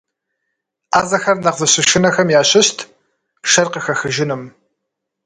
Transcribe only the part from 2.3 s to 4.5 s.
ящыщт шэр къыхэхыжыным.